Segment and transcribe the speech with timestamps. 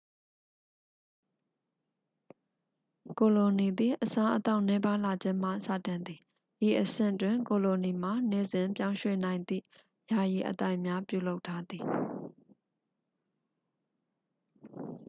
[3.19, 6.19] ကိုလိုနီသည် အစားအသောက်နည်းပါးလာခြင်းမှစတင်သည်
[6.67, 9.63] ဤအဆင့်တွင် ကိုလိုနီမှာ နေ့စဉ်ပြောင်းရွှေ့နိုင်သည့်
[10.11, 11.83] ယာယီအသိုက်များပြုလုပ်ထားသည်